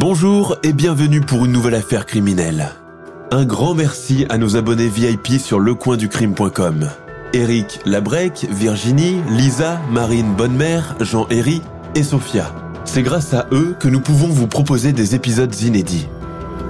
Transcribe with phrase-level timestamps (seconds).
[0.00, 2.70] Bonjour et bienvenue pour une nouvelle affaire criminelle.
[3.30, 6.88] Un grand merci à nos abonnés VIP sur lecoinducrime.com.
[7.34, 11.60] Eric Labrec, Virginie, Lisa, Marine Bonnemère, Jean-Héry
[11.94, 12.50] et Sophia.
[12.86, 16.08] C'est grâce à eux que nous pouvons vous proposer des épisodes inédits.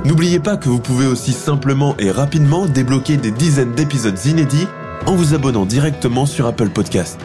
[0.05, 4.67] N'oubliez pas que vous pouvez aussi simplement et rapidement débloquer des dizaines d'épisodes inédits
[5.07, 7.21] en vous abonnant directement sur Apple Podcast.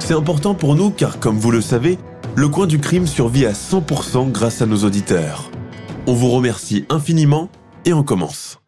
[0.00, 1.98] C'est important pour nous car, comme vous le savez,
[2.36, 5.50] le coin du crime survit à 100% grâce à nos auditeurs.
[6.06, 7.48] On vous remercie infiniment
[7.84, 8.58] et on commence.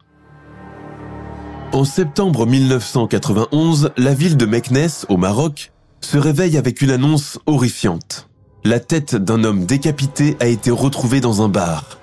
[1.72, 8.28] En septembre 1991, la ville de Meknès, au Maroc, se réveille avec une annonce horrifiante.
[8.64, 11.98] La tête d'un homme décapité a été retrouvée dans un bar.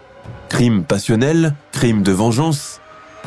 [0.50, 2.82] Crime passionnel, crime de vengeance,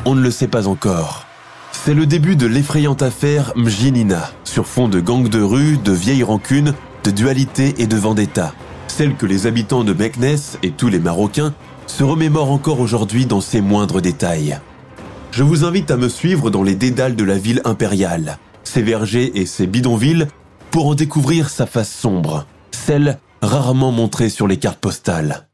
[0.05, 1.25] on ne le sait pas encore.
[1.71, 6.23] C'est le début de l'effrayante affaire Mjinina, sur fond de gangs de rue, de vieilles
[6.23, 6.73] rancunes,
[7.03, 8.53] de dualité et de vendetta.
[8.87, 11.53] Celle que les habitants de Meknès et tous les Marocains
[11.87, 14.59] se remémorent encore aujourd'hui dans ses moindres détails.
[15.31, 19.39] Je vous invite à me suivre dans les dédales de la ville impériale, ses vergers
[19.39, 20.27] et ses bidonvilles,
[20.71, 25.47] pour en découvrir sa face sombre, celle rarement montrée sur les cartes postales.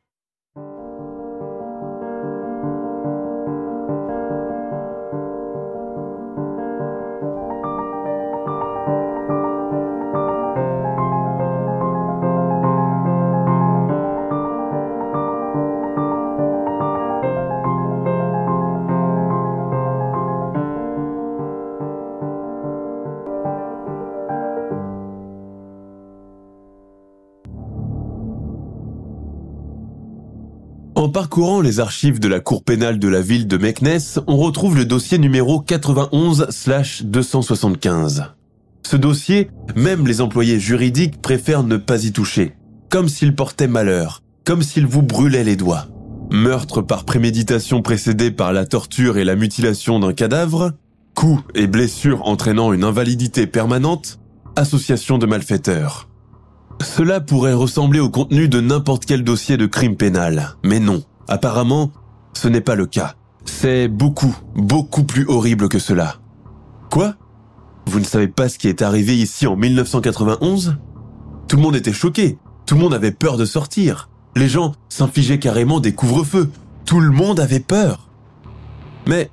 [31.00, 34.76] En parcourant les archives de la cour pénale de la ville de Meknès, on retrouve
[34.76, 38.26] le dossier numéro 91-275.
[38.86, 42.58] Ce dossier, même les employés juridiques préfèrent ne pas y toucher,
[42.90, 45.88] comme s'il portait malheur, comme s'il vous brûlait les doigts.
[46.32, 50.74] Meurtre par préméditation précédé par la torture et la mutilation d'un cadavre,
[51.16, 54.20] coups et blessures entraînant une invalidité permanente,
[54.58, 56.09] association de malfaiteurs.
[56.81, 61.91] Cela pourrait ressembler au contenu de n'importe quel dossier de crime pénal, mais non, apparemment,
[62.34, 63.16] ce n'est pas le cas.
[63.45, 66.16] C'est beaucoup, beaucoup plus horrible que cela.
[66.89, 67.16] Quoi?
[67.85, 70.78] Vous ne savez pas ce qui est arrivé ici en 1991
[71.47, 74.09] Tout le monde était choqué, tout le monde avait peur de sortir.
[74.35, 76.50] Les gens s'infligeaient carrément des couvre-feux.
[76.85, 78.09] Tout le monde avait peur.
[79.07, 79.31] Mais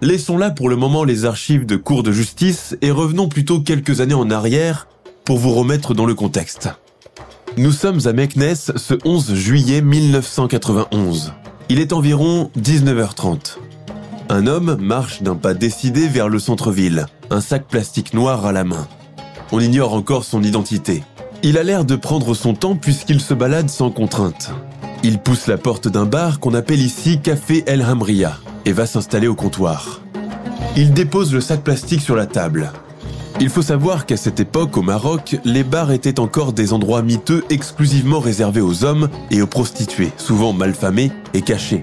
[0.00, 4.00] laissons là pour le moment les archives de cours de justice et revenons plutôt quelques
[4.00, 4.86] années en arrière
[5.28, 6.70] pour vous remettre dans le contexte.
[7.58, 11.34] Nous sommes à Meknès ce 11 juillet 1991.
[11.68, 13.58] Il est environ 19h30.
[14.30, 18.64] Un homme marche d'un pas décidé vers le centre-ville, un sac plastique noir à la
[18.64, 18.88] main.
[19.52, 21.02] On ignore encore son identité.
[21.42, 24.50] Il a l'air de prendre son temps puisqu'il se balade sans contrainte.
[25.02, 29.28] Il pousse la porte d'un bar qu'on appelle ici Café El Hamria et va s'installer
[29.28, 30.00] au comptoir.
[30.74, 32.72] Il dépose le sac plastique sur la table.
[33.40, 37.44] Il faut savoir qu'à cette époque, au Maroc, les bars étaient encore des endroits miteux
[37.50, 41.82] exclusivement réservés aux hommes et aux prostituées, souvent malfamés et cachés.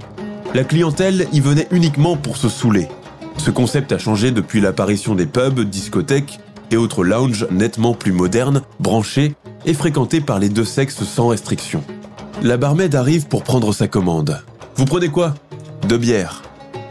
[0.54, 2.90] La clientèle y venait uniquement pour se saouler.
[3.38, 6.40] Ce concept a changé depuis l'apparition des pubs, discothèques
[6.72, 9.34] et autres lounges nettement plus modernes, branchés
[9.66, 11.84] et fréquentés par les deux sexes sans restriction.
[12.44, 14.42] La barmaid arrive pour prendre sa commande.
[14.76, 15.34] Vous prenez quoi?
[15.88, 16.42] Deux bières.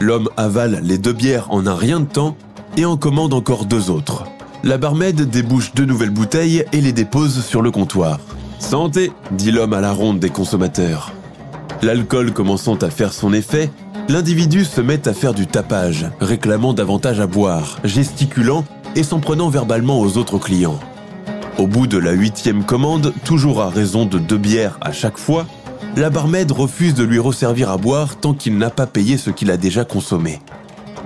[0.00, 2.34] L'homme avale les deux bières en un rien de temps
[2.78, 4.24] et en commande encore deux autres.
[4.65, 8.19] La barmaid débouche deux nouvelles bouteilles et les dépose sur le comptoir.
[8.59, 11.13] Santé, dit l'homme à la ronde des consommateurs.
[11.83, 13.71] L'alcool commençant à faire son effet,
[14.09, 18.65] l'individu se met à faire du tapage, réclamant davantage à boire, gesticulant
[18.97, 20.81] et s'en prenant verbalement aux autres clients.
[21.59, 25.47] Au bout de la huitième commande, toujours à raison de deux bières à chaque fois,
[25.95, 29.51] la barmaid refuse de lui resservir à boire tant qu'il n'a pas payé ce qu'il
[29.51, 30.41] a déjà consommé.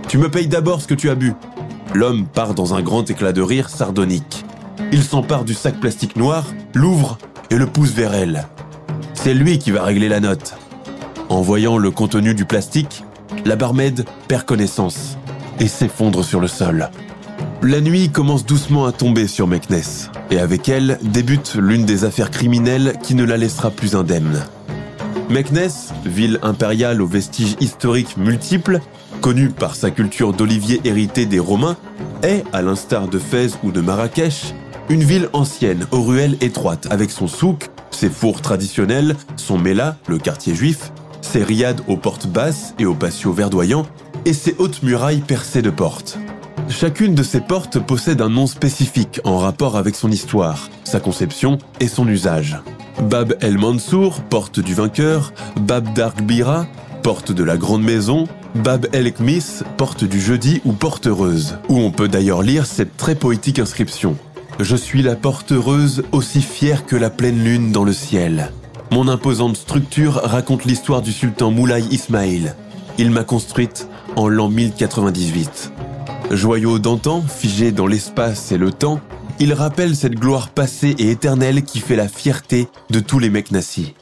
[0.06, 1.34] Tu me payes d'abord ce que tu as bu.
[1.94, 4.44] L'homme part dans un grand éclat de rire sardonique.
[4.92, 6.44] Il s'empare du sac plastique noir,
[6.74, 7.18] l'ouvre
[7.50, 8.46] et le pousse vers elle.
[9.14, 10.54] C'est lui qui va régler la note.
[11.28, 13.04] En voyant le contenu du plastique,
[13.44, 15.16] La barmaid perd connaissance
[15.60, 16.90] et s'effondre sur le sol.
[17.62, 22.30] La nuit commence doucement à tomber sur Meknès, et avec elle débute l'une des affaires
[22.30, 24.44] criminelles qui ne la laissera plus indemne.
[25.28, 28.80] Meknès, ville impériale aux vestiges historiques multiples,
[29.20, 31.76] connue par sa culture d'olivier héritée des Romains,
[32.22, 34.54] est, à l'instar de Fès ou de Marrakech,
[34.88, 40.18] une ville ancienne aux ruelles étroites avec son souk, ses fours traditionnels, son méla, le
[40.18, 43.86] quartier juif, ses riades aux portes basses et aux patios verdoyants,
[44.24, 46.18] et ses hautes murailles percées de portes.
[46.68, 51.58] Chacune de ces portes possède un nom spécifique en rapport avec son histoire, sa conception
[51.80, 52.58] et son usage.
[53.02, 56.66] Bab el Mansour, porte du vainqueur, Bab Darkbira,
[57.08, 61.78] porte de la grande maison, Bab el Kmis, porte du jeudi ou porte heureuse, où
[61.78, 64.14] on peut d'ailleurs lire cette très poétique inscription.
[64.60, 68.52] Je suis la porte heureuse aussi fière que la pleine lune dans le ciel.
[68.90, 72.52] Mon imposante structure raconte l'histoire du sultan Moulay Ismail.
[72.98, 75.72] Il m'a construite en l'an 1098.
[76.30, 79.00] Joyau d'antan, figé dans l'espace et le temps,
[79.40, 83.94] il rappelle cette gloire passée et éternelle qui fait la fierté de tous les Meknassi.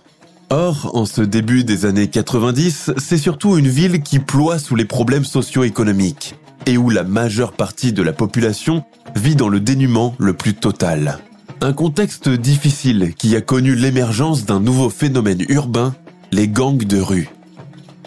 [0.50, 4.84] Or, en ce début des années 90, c'est surtout une ville qui ploie sous les
[4.84, 8.84] problèmes socio-économiques et où la majeure partie de la population
[9.16, 11.18] vit dans le dénuement le plus total.
[11.62, 15.96] Un contexte difficile qui a connu l'émergence d'un nouveau phénomène urbain,
[16.30, 17.28] les gangs de rue.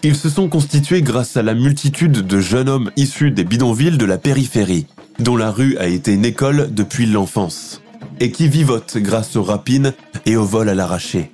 [0.03, 4.05] Ils se sont constitués grâce à la multitude de jeunes hommes issus des bidonvilles de
[4.05, 4.87] la périphérie,
[5.19, 7.81] dont la rue a été une école depuis l'enfance,
[8.21, 9.93] et qui vivotent grâce aux rapines
[10.25, 11.31] et au vol à l'arraché.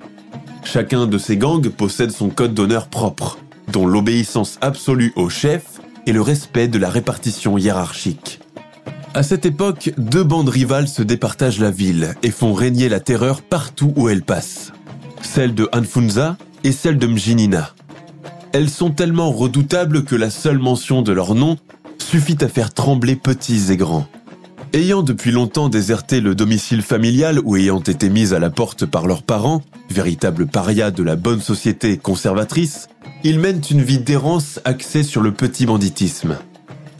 [0.66, 3.38] Chacun de ces gangs possède son code d'honneur propre,
[3.72, 8.40] dont l'obéissance absolue au chef et le respect de la répartition hiérarchique.
[9.14, 13.42] À cette époque, deux bandes rivales se départagent la ville et font régner la terreur
[13.42, 14.72] partout où elles passent.
[15.22, 17.70] Celle de Anfunza et celle de Mjinina.
[18.52, 21.56] Elles sont tellement redoutables que la seule mention de leur nom
[21.98, 24.08] suffit à faire trembler petits et grands.
[24.76, 29.06] Ayant depuis longtemps déserté le domicile familial ou ayant été mises à la porte par
[29.06, 32.90] leurs parents, véritables parias de la bonne société conservatrice,
[33.24, 36.36] ils mènent une vie d'errance axée sur le petit banditisme.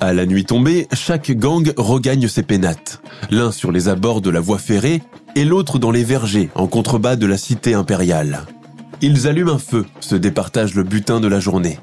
[0.01, 4.41] À la nuit tombée, chaque gang regagne ses pénates, l'un sur les abords de la
[4.41, 5.03] voie ferrée
[5.35, 8.47] et l'autre dans les vergers en contrebas de la cité impériale.
[9.03, 11.79] Ils allument un feu, se départagent le butin de la journée.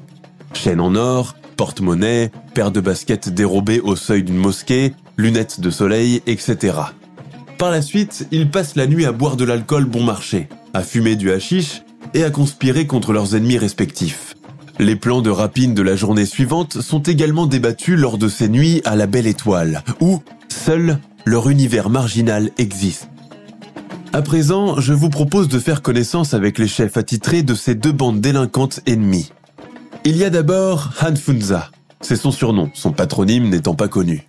[0.54, 6.22] Chaîne en or, porte-monnaie, paire de baskets dérobées au seuil d'une mosquée, lunettes de soleil,
[6.26, 6.76] etc.
[7.58, 11.16] Par la suite, ils passent la nuit à boire de l'alcool bon marché, à fumer
[11.16, 11.82] du hashish
[12.12, 14.34] et à conspirer contre leurs ennemis respectifs.
[14.80, 18.82] Les plans de rapine de la journée suivante sont également débattus lors de ces nuits
[18.84, 23.08] à la belle étoile, où seul leur univers marginal existe.
[24.12, 27.92] À présent, je vous propose de faire connaissance avec les chefs attitrés de ces deux
[27.92, 29.30] bandes délinquantes ennemies.
[30.04, 31.70] Il y a d'abord Han Funza.
[32.00, 34.28] C'est son surnom, son patronyme n'étant pas connu.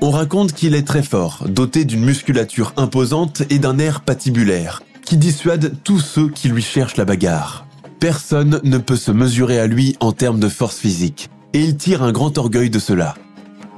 [0.00, 5.16] On raconte qu'il est très fort, doté d'une musculature imposante et d'un air patibulaire, qui
[5.16, 7.66] dissuade tous ceux qui lui cherchent la bagarre.
[7.98, 12.04] Personne ne peut se mesurer à lui en termes de force physique, et il tire
[12.04, 13.14] un grand orgueil de cela.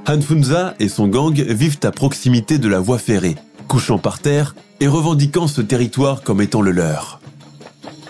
[0.07, 3.35] Han Funza et son gang vivent à proximité de la voie ferrée,
[3.67, 7.19] couchant par terre et revendiquant ce territoire comme étant le leur.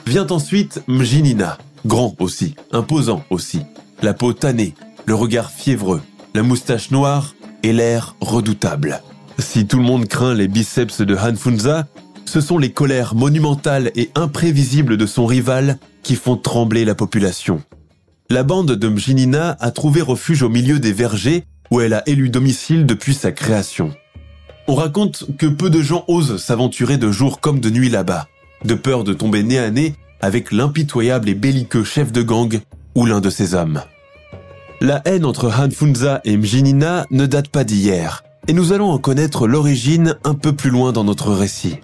[0.06, 3.62] Vient ensuite Mjinina, grand aussi, imposant aussi,
[4.02, 4.74] la peau tannée,
[5.06, 6.01] le regard fiévreux,
[6.34, 9.01] la moustache noire et l'air redoutable.
[9.39, 11.88] Si tout le monde craint les biceps de Han Funza,
[12.25, 17.62] ce sont les colères monumentales et imprévisibles de son rival qui font trembler la population.
[18.30, 22.30] La bande de Mjinina a trouvé refuge au milieu des vergers où elle a élu
[22.30, 23.94] domicile depuis sa création.
[24.68, 28.27] On raconte que peu de gens osent s'aventurer de jour comme de nuit là-bas,
[28.63, 32.60] de peur de tomber nez à nez avec l'impitoyable et belliqueux chef de gang
[32.96, 33.82] ou l'un de ses hommes.
[34.83, 38.97] La haine entre Han Funza et Mjinina ne date pas d'hier, et nous allons en
[38.97, 41.77] connaître l'origine un peu plus loin dans notre récit.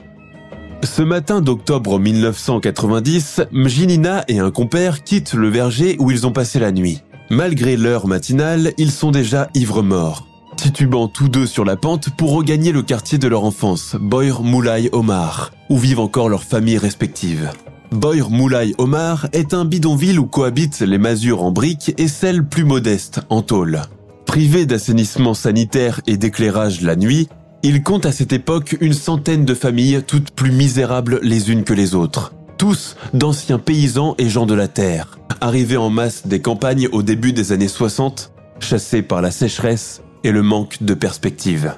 [0.83, 6.57] Ce matin d'octobre 1990, Mjinina et un compère quittent le verger où ils ont passé
[6.57, 7.03] la nuit.
[7.29, 12.31] Malgré l'heure matinale, ils sont déjà ivres morts, titubant tous deux sur la pente pour
[12.31, 17.51] regagner le quartier de leur enfance, Boyr Moulay Omar, où vivent encore leurs familles respectives.
[17.91, 22.65] Boyr Moulay Omar est un bidonville où cohabitent les masures en briques et celles plus
[22.65, 23.81] modestes en tôle.
[24.25, 27.29] Privé d'assainissement sanitaire et d'éclairage la nuit,
[27.63, 31.73] il compte à cette époque une centaine de familles toutes plus misérables les unes que
[31.73, 32.33] les autres.
[32.57, 37.31] Tous d'anciens paysans et gens de la terre, arrivés en masse des campagnes au début
[37.31, 41.73] des années 60, chassés par la sécheresse et le manque de perspective.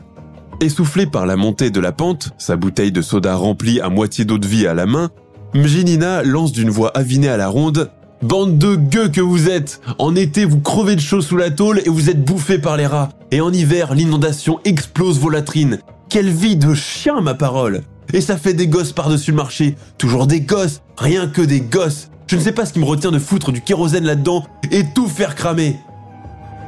[0.60, 4.40] Essoufflé par la montée de la pente, sa bouteille de soda remplie à moitié d'eau
[4.40, 5.10] de vie à la main,
[5.54, 7.90] Mjinina lance d'une voix avinée à la ronde
[8.22, 11.82] Bande de gueux que vous êtes En été, vous crevez de chaud sous la tôle
[11.86, 13.10] et vous êtes bouffés par les rats.
[13.32, 15.80] Et en hiver, l'inondation explose vos latrines.
[16.10, 17.82] Quelle vie de chien, ma parole
[18.14, 19.76] Et ça fait des gosses par-dessus le marché.
[19.98, 22.10] Toujours des gosses, rien que des gosses.
[22.28, 25.08] Je ne sais pas ce qui me retient de foutre du kérosène là-dedans et tout
[25.08, 25.78] faire cramer.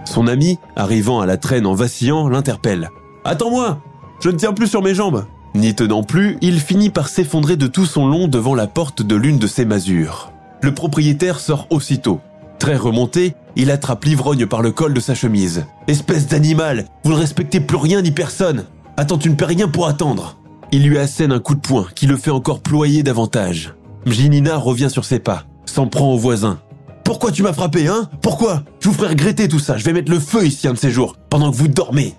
[0.05, 2.89] Son ami, arrivant à la traîne en vacillant, l'interpelle.
[3.25, 3.79] Attends-moi
[4.23, 7.67] Je ne tiens plus sur mes jambes N'y tenant plus, il finit par s'effondrer de
[7.67, 10.31] tout son long devant la porte de l'une de ses masures.
[10.61, 12.21] Le propriétaire sort aussitôt.
[12.57, 15.65] Très remonté, il attrape l'ivrogne par le col de sa chemise.
[15.87, 18.65] Espèce d'animal, vous ne respectez plus rien ni personne.
[18.97, 20.37] Attends, tu ne perds rien pour attendre.
[20.71, 23.73] Il lui assène un coup de poing qui le fait encore ployer davantage.
[24.05, 26.59] Mjinina revient sur ses pas, s'en prend au voisin.
[27.03, 28.09] Pourquoi tu m'as frappé, hein?
[28.21, 28.63] Pourquoi?
[28.79, 30.91] Je vous ferai regretter tout ça, je vais mettre le feu ici un de ces
[30.91, 32.15] jours, pendant que vous dormez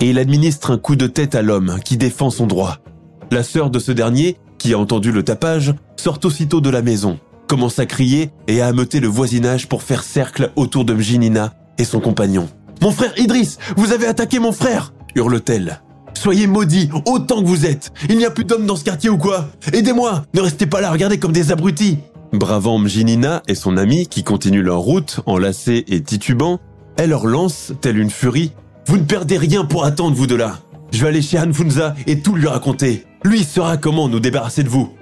[0.00, 2.78] et il administre un coup de tête à l'homme qui défend son droit.
[3.30, 7.18] La sœur de ce dernier, qui a entendu le tapage, sort aussitôt de la maison,
[7.46, 11.84] commence à crier et à ameuter le voisinage pour faire cercle autour de Mjinina et
[11.84, 12.48] son compagnon.
[12.80, 15.80] Mon frère Idriss, vous avez attaqué mon frère hurle-t-elle.
[16.14, 17.92] Soyez maudits, autant que vous êtes.
[18.08, 19.48] Il n'y a plus d'hommes dans ce quartier ou quoi?
[19.72, 21.98] Aidez-moi, ne restez pas là, regardez comme des abrutis.
[22.32, 26.60] Bravant Mjinina et son ami qui continuent leur route, enlacés et titubants,
[26.96, 28.52] elle leur lance, telle une furie,
[28.88, 30.60] vous ne perdez rien pour attendre, vous de là.
[30.92, 33.04] Je vais aller chez Hanfunza et tout lui raconter.
[33.22, 34.94] Lui saura comment nous débarrasser de vous.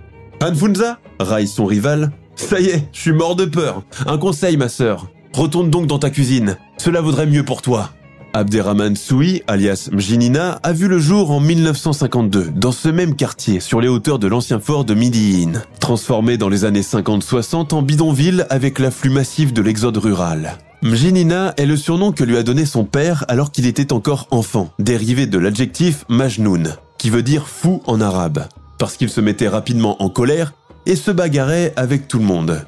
[0.43, 0.99] Hanfunza?
[1.21, 2.11] Raille son rival.
[2.35, 3.85] Ça y est, je suis mort de peur.
[4.07, 5.07] Un conseil, ma sœur.
[5.33, 6.57] Retourne donc dans ta cuisine.
[6.79, 7.91] Cela vaudrait mieux pour toi.
[8.33, 13.81] Abderrahman Soui, alias Mjinina, a vu le jour en 1952, dans ce même quartier, sur
[13.81, 18.81] les hauteurs de l'ancien fort de Midiin, transformé dans les années 50-60 en bidonville avec
[18.81, 20.59] l'afflux massif de l'exode rural.
[20.83, 24.71] Mjinina est le surnom que lui a donné son père alors qu'il était encore enfant,
[24.79, 28.47] dérivé de l'adjectif Majnoun, qui veut dire fou en arabe,
[28.79, 30.53] parce qu'il se mettait rapidement en colère
[30.85, 32.65] et se bagarrait avec tout le monde.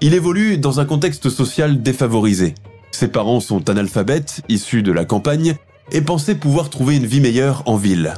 [0.00, 2.54] Il évolue dans un contexte social défavorisé.
[2.90, 5.54] Ses parents sont analphabètes, issus de la campagne,
[5.92, 8.14] et pensaient pouvoir trouver une vie meilleure en ville.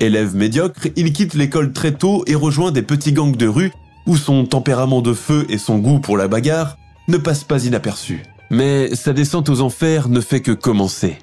[0.00, 3.72] Élève médiocre, il quitte l'école très tôt et rejoint des petits gangs de rue
[4.06, 6.76] où son tempérament de feu et son goût pour la bagarre
[7.08, 8.22] ne passent pas inaperçus.
[8.50, 11.18] Mais sa descente aux enfers ne fait que commencer.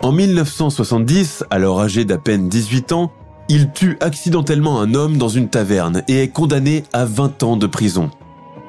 [0.00, 3.12] En 1970, alors âgé d'à peine 18 ans,
[3.48, 7.66] il tue accidentellement un homme dans une taverne et est condamné à 20 ans de
[7.66, 8.10] prison.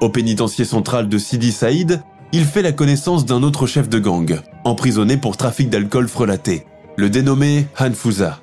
[0.01, 2.01] Au pénitencier central de Sidi Saïd,
[2.31, 6.65] il fait la connaissance d'un autre chef de gang, emprisonné pour trafic d'alcool frelaté,
[6.97, 8.39] le dénommé Hanfouza.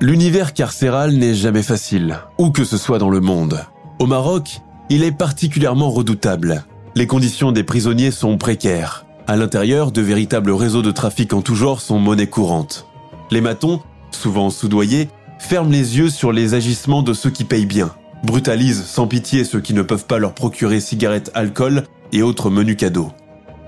[0.00, 3.64] L'univers carcéral n'est jamais facile, où que ce soit dans le monde.
[3.98, 6.64] Au Maroc, il est particulièrement redoutable.
[6.96, 9.06] Les conditions des prisonniers sont précaires.
[9.28, 12.86] À l'intérieur, de véritables réseaux de trafic en tout genre sont monnaie courante.
[13.30, 13.80] Les matons,
[14.10, 17.94] souvent soudoyés, ferment les yeux sur les agissements de ceux qui payent bien,
[18.24, 22.76] brutalisent sans pitié ceux qui ne peuvent pas leur procurer cigarettes, alcool et autres menus
[22.76, 23.12] cadeaux.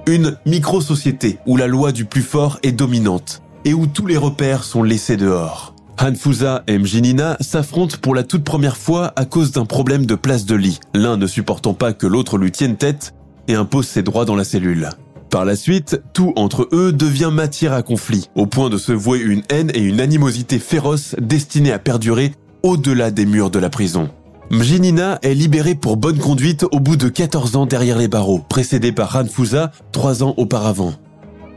[0.07, 4.65] Une micro-société où la loi du plus fort est dominante et où tous les repères
[4.65, 5.72] sont laissés dehors.
[6.03, 10.45] Hanfusa et Mjinina s'affrontent pour la toute première fois à cause d'un problème de place
[10.45, 13.15] de lit, l'un ne supportant pas que l'autre lui tienne tête
[13.47, 14.91] et impose ses droits dans la cellule.
[15.31, 19.21] Par la suite, tout entre eux devient matière à conflit, au point de se vouer
[19.21, 22.33] une haine et une animosité féroce destinée à perdurer
[22.65, 24.11] au-delà des murs de la prison.
[24.51, 28.91] Mjinina est libérée pour bonne conduite au bout de 14 ans derrière les barreaux, précédé
[28.91, 30.95] par Hanfusa trois ans auparavant.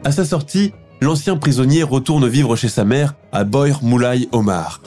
[0.04, 0.72] À sa sortie,
[1.02, 4.82] l'ancien prisonnier retourne vivre chez sa mère à Boir Moulay Omar.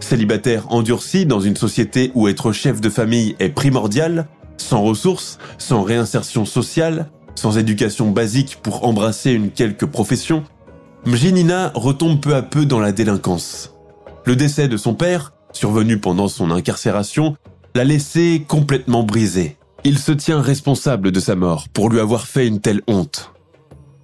[0.00, 5.82] Célibataire endurci dans une société où être chef de famille est primordial, sans ressources, sans
[5.82, 10.44] réinsertion sociale, sans éducation basique pour embrasser une quelque profession,
[11.04, 13.74] Mjinina retombe peu à peu dans la délinquance.
[14.24, 17.36] Le décès de son père, survenu pendant son incarcération,
[17.74, 19.56] l'a laissé complètement brisé.
[19.84, 23.32] Il se tient responsable de sa mort pour lui avoir fait une telle honte.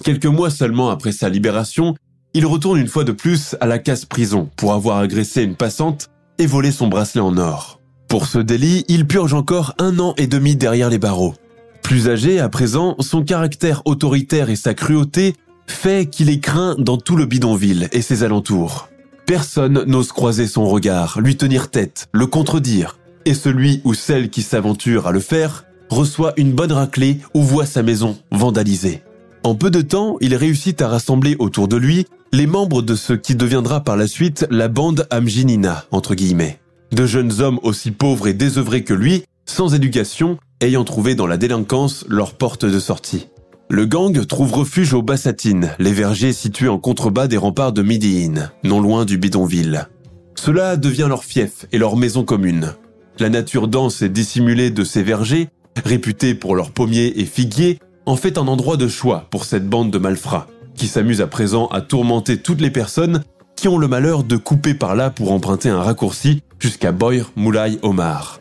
[0.02, 1.94] Quelques mois seulement après sa libération,
[2.34, 6.46] il retourne une fois de plus à la casse-prison pour avoir agressé une passante et
[6.46, 7.80] volé son bracelet en or.
[8.08, 11.34] Pour ce délit, il purge encore un an et demi derrière les barreaux.
[11.82, 15.34] Plus âgé à présent, son caractère autoritaire et sa cruauté
[15.66, 18.88] fait qu'il est craint dans tout le bidonville et ses alentours.
[19.24, 24.42] Personne n'ose croiser son regard, lui tenir tête, le contredire, et celui ou celle qui
[24.42, 29.02] s'aventure à le faire reçoit une bonne raclée ou voit sa maison vandalisée.
[29.44, 33.12] En peu de temps, il réussit à rassembler autour de lui les membres de ce
[33.12, 36.60] qui deviendra par la suite la bande Amginina, entre guillemets.
[36.92, 41.38] De jeunes hommes aussi pauvres et désœuvrés que lui, sans éducation, ayant trouvé dans la
[41.38, 43.28] délinquance leur porte de sortie.
[43.68, 48.52] Le gang trouve refuge aux Bassatines, les vergers situés en contrebas des remparts de Midiin,
[48.62, 49.88] non loin du bidonville.
[50.36, 52.74] Cela devient leur fief et leur maison commune.
[53.18, 55.48] La nature dense et dissimulée de ces vergers
[55.84, 59.90] réputé pour leurs pommiers et figuiers, en fait un endroit de choix pour cette bande
[59.90, 63.22] de malfrats, qui s'amuse à présent à tourmenter toutes les personnes
[63.56, 67.78] qui ont le malheur de couper par là pour emprunter un raccourci jusqu'à Boyr Moulay
[67.82, 68.40] Omar.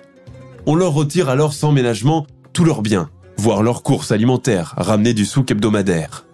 [0.65, 5.25] On leur retire alors sans ménagement tous leurs biens, voire leurs courses alimentaires ramenées du
[5.25, 6.25] souk hebdomadaire.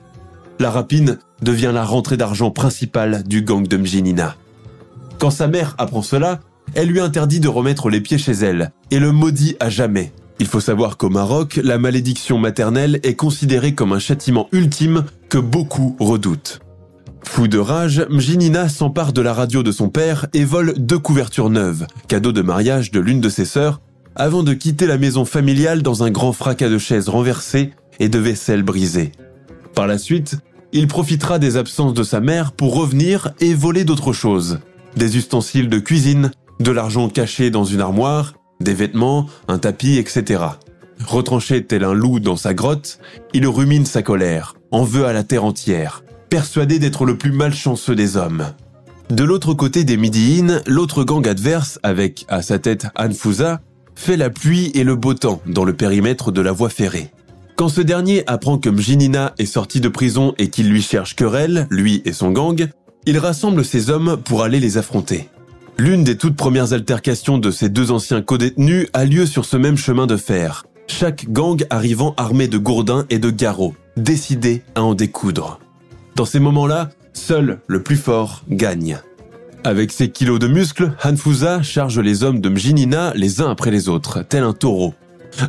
[0.60, 4.36] La rapine devient la rentrée d'argent principale du gang de Mjinina.
[5.20, 6.40] Quand sa mère apprend cela,
[6.74, 10.14] elle lui interdit de remettre les pieds chez elle et le maudit à jamais.
[10.40, 15.38] Il faut savoir qu'au Maroc, la malédiction maternelle est considérée comme un châtiment ultime que
[15.38, 16.60] beaucoup redoutent.
[17.24, 21.50] Fou de rage, Mjinina s'empare de la radio de son père et vole deux couvertures
[21.50, 23.82] neuves, cadeau de mariage de l'une de ses sœurs,
[24.16, 28.18] avant de quitter la maison familiale dans un grand fracas de chaises renversées et de
[28.18, 29.12] vaisselle brisée.
[29.76, 30.38] Par la suite,
[30.72, 34.60] il profitera des absences de sa mère pour revenir et voler d'autres choses.
[34.96, 38.34] Des ustensiles de cuisine, de l'argent caché dans une armoire,
[38.74, 40.44] vêtements, un tapis, etc.
[41.06, 43.00] Retranché tel un loup dans sa grotte,
[43.34, 47.96] il rumine sa colère, en veut à la terre entière, persuadé d'être le plus malchanceux
[47.96, 48.46] des hommes.
[49.10, 53.62] De l'autre côté des Midiines, l'autre gang adverse, avec à sa tête Anfusa,
[53.96, 57.12] fait la pluie et le beau temps dans le périmètre de la voie ferrée.
[57.56, 61.68] Quand ce dernier apprend que Mjinina est sorti de prison et qu'il lui cherche querelle,
[61.72, 62.68] lui et son gang,
[63.06, 65.30] il rassemble ses hommes pour aller les affronter.
[65.80, 69.78] L'une des toutes premières altercations de ces deux anciens co-détenus a lieu sur ce même
[69.78, 74.96] chemin de fer, chaque gang arrivant armé de gourdins et de garrots, décidé à en
[74.96, 75.60] découdre.
[76.16, 78.98] Dans ces moments-là, seul le plus fort gagne.
[79.64, 83.88] Avec ses kilos de muscles, Hanfusa charge les hommes de Mjinina les uns après les
[83.88, 84.96] autres, tel un taureau.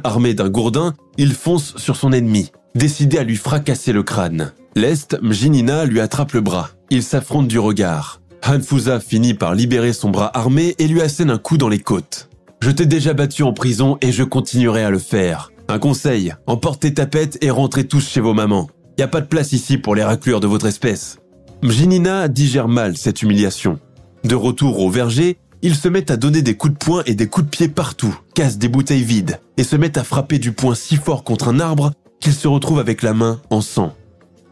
[0.05, 4.53] Armé d'un gourdin, il fonce sur son ennemi, décidé à lui fracasser le crâne.
[4.77, 6.69] L'Est, Mjinina lui attrape le bras.
[6.91, 8.21] Ils s'affrontent du regard.
[8.47, 12.28] Hanfusa finit par libérer son bras armé et lui assène un coup dans les côtes.
[12.61, 15.52] Je t'ai déjà battu en prison et je continuerai à le faire.
[15.68, 18.68] Un conseil, emportez ta pète et rentrez tous chez vos mamans.
[18.99, 21.18] Y a pas de place ici pour les raclures de votre espèce.
[21.62, 23.79] Mjinina digère mal cette humiliation.
[24.24, 27.27] De retour au verger, il se met à donner des coups de poing et des
[27.27, 30.74] coups de pied partout, casse des bouteilles vides et se met à frapper du poing
[30.74, 33.94] si fort contre un arbre qu'il se retrouve avec la main en sang.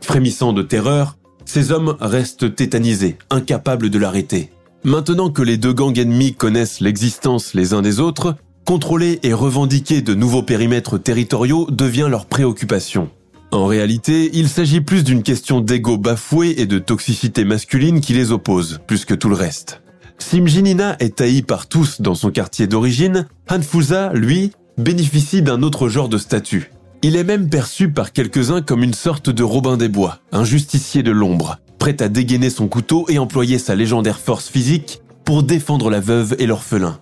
[0.00, 1.16] Frémissant de terreur,
[1.46, 4.50] ces hommes restent tétanisés, incapables de l'arrêter.
[4.84, 10.02] Maintenant que les deux gangs ennemis connaissent l'existence les uns des autres, contrôler et revendiquer
[10.02, 13.08] de nouveaux périmètres territoriaux devient leur préoccupation.
[13.52, 18.32] En réalité, il s'agit plus d'une question d'ego bafoué et de toxicité masculine qui les
[18.32, 19.80] oppose, plus que tout le reste.
[20.18, 25.88] Si Mjinina est haï par tous dans son quartier d'origine, Hanfusa, lui, bénéficie d'un autre
[25.88, 26.70] genre de statut.
[27.02, 31.02] Il est même perçu par quelques-uns comme une sorte de Robin des Bois, un justicier
[31.02, 35.90] de l'ombre, prêt à dégainer son couteau et employer sa légendaire force physique pour défendre
[35.90, 36.98] la veuve et l'orphelin.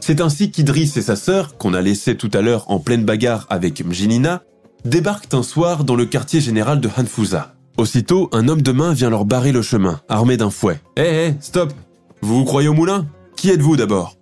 [0.00, 3.46] C'est ainsi qu'Idriss et sa sœur, qu'on a laissé tout à l'heure en pleine bagarre
[3.50, 4.42] avec Mjinina,
[4.84, 7.54] débarquent un soir dans le quartier général de Hanfusa.
[7.76, 10.80] Aussitôt, un homme de main vient leur barrer le chemin, armé d'un fouet.
[10.96, 11.72] Hé, hé, stop
[12.22, 13.06] Vous vous croyez au moulin?
[13.36, 14.16] Qui êtes-vous d'abord?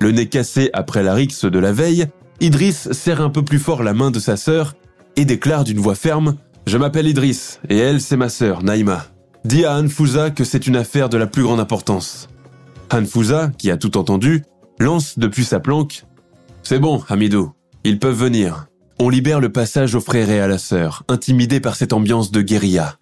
[0.00, 2.06] Le nez cassé après la rixe de la veille,
[2.42, 4.74] Idriss serre un peu plus fort la main de sa sœur
[5.16, 9.04] et déclare d'une voix ferme Je m'appelle Idriss et elle c'est ma sœur, Naïma.
[9.44, 12.28] Dis à Hanfusa que c'est une affaire de la plus grande importance.
[12.90, 14.42] Hanfusa, qui a tout entendu,
[14.78, 16.04] lance depuis sa planque
[16.62, 17.52] C'est bon, Hamidou,
[17.84, 18.68] ils peuvent venir.
[18.98, 22.40] On libère le passage au frère et à la sœur, intimidés par cette ambiance de
[22.40, 22.96] guérilla.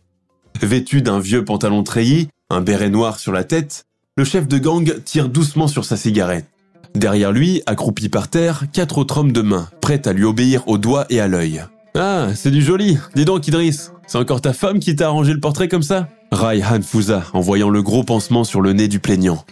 [0.62, 5.03] Vêtu d'un vieux pantalon treillis, un béret noir sur la tête, le chef de gang
[5.05, 6.46] tire doucement sur sa cigarette.
[6.94, 10.79] Derrière lui, accroupi par terre, quatre autres hommes de main, prêts à lui obéir au
[10.79, 11.62] doigt et à l'œil.
[11.96, 12.98] Ah, c'est du joli.
[13.14, 16.09] Dis donc, Idriss, c'est encore ta femme qui t'a arrangé le portrait comme ça?
[16.31, 19.44] Rai Hanfusa, en voyant le gros pansement sur le nez du plaignant.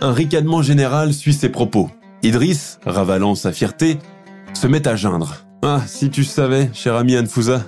[0.00, 1.90] Un ricanement général suit ses propos.
[2.22, 3.98] Idriss, ravalant sa fierté,
[4.52, 5.36] se met à geindre.
[5.62, 7.62] Ah, si tu savais, cher ami Hanfusa,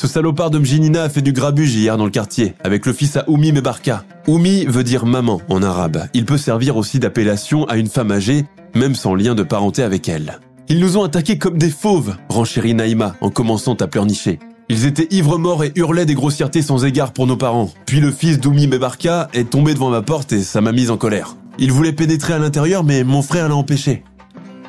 [0.00, 3.18] ce salopard de Mjinina a fait du grabuge hier dans le quartier, avec le fils
[3.18, 4.02] à Oumi Mebarka.
[4.28, 6.06] Oumi veut dire maman en arabe.
[6.14, 10.08] Il peut servir aussi d'appellation à une femme âgée même sans lien de parenté avec
[10.08, 10.38] elle.
[10.70, 14.38] Ils nous ont attaqués comme des fauves, renchérit Naïma en commençant à pleurnicher.
[14.70, 17.70] Ils étaient ivres morts et hurlaient des grossièretés sans égard pour nos parents.
[17.84, 20.96] Puis le fils d'Oumi Mebarka est tombé devant ma porte et ça m'a mise en
[20.96, 21.36] colère.
[21.58, 24.02] Il voulait pénétrer à l'intérieur mais mon frère l'a empêché.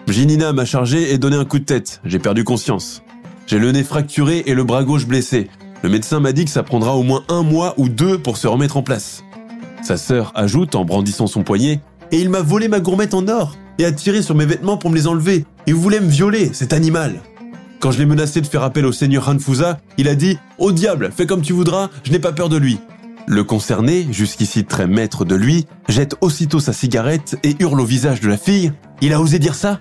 [0.09, 2.01] Ginina m'a chargé et donné un coup de tête.
[2.03, 3.01] J'ai perdu conscience.
[3.47, 5.49] J'ai le nez fracturé et le bras gauche blessé.
[5.83, 8.47] Le médecin m'a dit que ça prendra au moins un mois ou deux pour se
[8.47, 9.23] remettre en place.
[9.83, 13.55] Sa sœur ajoute en brandissant son poignet Et il m'a volé ma gourmette en or
[13.79, 15.45] et a tiré sur mes vêtements pour me les enlever.
[15.67, 17.21] Vous voulez me violer, cet animal.
[17.79, 21.11] Quand je l'ai menacé de faire appel au seigneur Hanfusa, il a dit Au diable,
[21.15, 22.79] fais comme tu voudras, je n'ai pas peur de lui.
[23.27, 28.19] Le concerné, jusqu'ici très maître de lui, jette aussitôt sa cigarette et hurle au visage
[28.19, 29.79] de la fille Il a osé dire ça?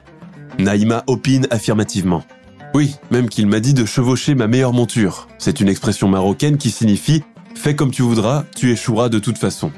[0.58, 2.24] Naïma opine affirmativement.
[2.72, 5.26] Oui, même qu'il m'a dit de chevaucher ma meilleure monture.
[5.38, 7.22] C'est une expression marocaine qui signifie
[7.54, 9.72] Fais comme tu voudras, tu échoueras de toute façon.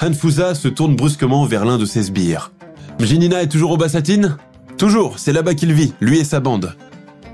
[0.00, 2.52] Hanfouza se tourne brusquement vers l'un de ses sbires.
[2.98, 4.36] Mjinina est toujours au Bassatine?
[4.78, 6.74] Toujours, c'est là-bas qu'il vit, lui et sa bande.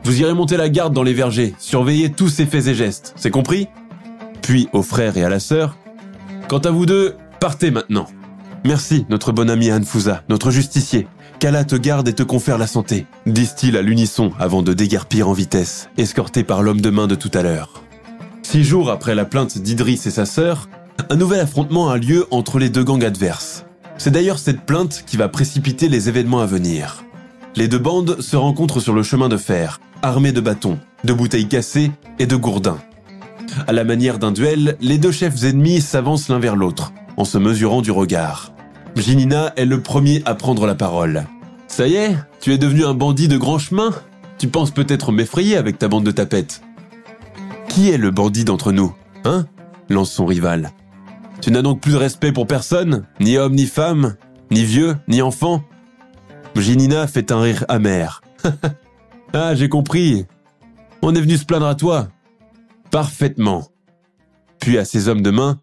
[0.03, 3.31] Vous irez monter la garde dans les vergers, surveiller tous ses faits et gestes, c'est
[3.31, 3.69] compris?
[4.43, 5.77] Puis au frère et à la sœur.
[6.49, 8.07] Quant à vous deux, partez maintenant.
[8.65, 11.07] Merci, notre bon ami Hanfouza, notre justicier.
[11.39, 15.35] Qu'Allah te garde et te confère la santé, disent-ils à l'unisson avant de déguerpir en
[15.35, 17.83] vitesse, escortés par l'homme de main de tout à l'heure.
[18.43, 20.69] Six jours après la plainte d'Idriss et sa sœur,
[21.11, 23.67] un nouvel affrontement a lieu entre les deux gangs adverses.
[23.99, 27.05] C'est d'ailleurs cette plainte qui va précipiter les événements à venir.
[27.55, 31.49] Les deux bandes se rencontrent sur le chemin de fer, armées de bâtons, de bouteilles
[31.49, 32.79] cassées et de gourdins.
[33.67, 37.37] À la manière d'un duel, les deux chefs ennemis s'avancent l'un vers l'autre, en se
[37.37, 38.56] mesurant du regard.
[38.97, 41.27] Ginina est le premier à prendre la parole.
[41.69, 43.91] Ça y est, tu es devenu un bandit de grand chemin
[44.39, 46.63] Tu penses peut-être m'effrayer avec ta bande de tapettes
[47.69, 49.47] Qui est le bandit d'entre nous Hein
[49.89, 50.73] lance son rival.
[51.41, 54.17] Tu n'as donc plus de respect pour personne Ni homme, ni femme
[54.51, 55.63] Ni vieux, ni enfant
[56.57, 58.23] Ginina fait un rire amer.
[59.35, 60.25] ah, j'ai compris.
[61.03, 62.09] On est venu se plaindre à toi.
[62.91, 63.69] Parfaitement.
[64.59, 65.61] Puis à ses hommes de main,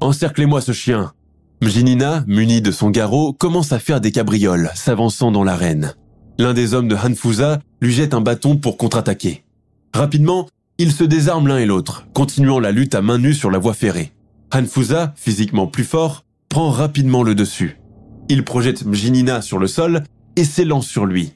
[0.00, 1.12] Encerclez-moi ce chien.
[1.62, 5.94] Mjinina, muni de son garrot, commence à faire des cabrioles, s'avançant dans l'arène.
[6.38, 9.44] L'un des hommes de Hanfusa lui jette un bâton pour contre-attaquer.
[9.92, 13.58] Rapidement, ils se désarment l'un et l'autre, continuant la lutte à main nue sur la
[13.58, 14.12] voie ferrée.
[14.54, 17.78] Hanfusa, physiquement plus fort, prend rapidement le dessus.
[18.30, 20.02] Il projette Mjinina sur le sol
[20.36, 21.34] et s'élance sur lui.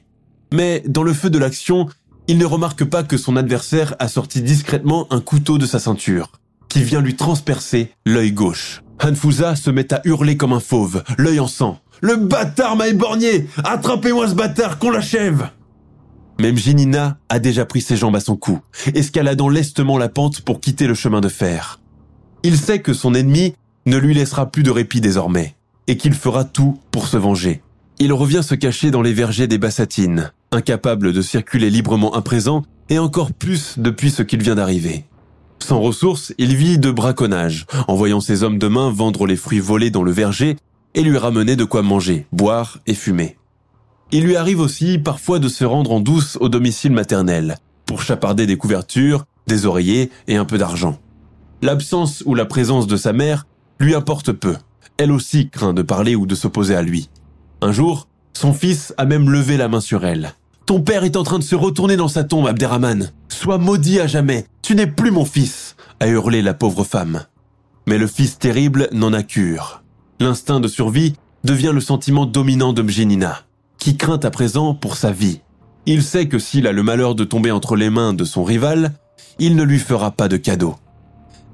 [0.51, 1.87] Mais dans le feu de l'action,
[2.27, 6.31] il ne remarque pas que son adversaire a sorti discrètement un couteau de sa ceinture,
[6.67, 8.81] qui vient lui transpercer l'œil gauche.
[9.03, 11.79] Hanfusa se met à hurler comme un fauve, l'œil en sang.
[12.01, 15.49] Le bâtard m'a éborgné Attrapez-moi ce bâtard, qu'on l'achève
[16.39, 18.59] Même Ginina a déjà pris ses jambes à son cou,
[18.93, 21.79] escaladant lestement la pente pour quitter le chemin de fer.
[22.43, 23.55] Il sait que son ennemi
[23.85, 25.55] ne lui laissera plus de répit désormais,
[25.87, 27.61] et qu'il fera tout pour se venger.
[27.99, 32.63] Il revient se cacher dans les vergers des Bassatines, incapable de circuler librement à présent,
[32.89, 35.05] et encore plus depuis ce qu'il vient d'arriver.
[35.65, 39.59] Sans ressources, il vit de braconnage, en voyant ses hommes de main vendre les fruits
[39.59, 40.57] volés dans le verger
[40.93, 43.39] et lui ramener de quoi manger, boire et fumer.
[44.11, 48.45] Il lui arrive aussi parfois de se rendre en douce au domicile maternel, pour chaparder
[48.45, 50.99] des couvertures, des oreillers et un peu d'argent.
[51.63, 53.47] L'absence ou la présence de sa mère
[53.79, 54.57] lui apporte peu.
[54.97, 57.09] Elle aussi craint de parler ou de s'opposer à lui.
[57.61, 60.35] Un jour, son fils a même levé la main sur elle.
[60.65, 63.11] Ton père est en train de se retourner dans sa tombe, Abderrahman.
[63.27, 64.47] Sois maudit à jamais.
[64.63, 67.25] Tu n'es plus mon fils, a hurlé la pauvre femme.
[67.85, 69.83] Mais le fils terrible n'en a cure.
[70.19, 73.41] L'instinct de survie devient le sentiment dominant de Mjinina,
[73.77, 75.41] qui craint à présent pour sa vie.
[75.85, 78.93] Il sait que s'il a le malheur de tomber entre les mains de son rival,
[79.37, 80.75] il ne lui fera pas de cadeau.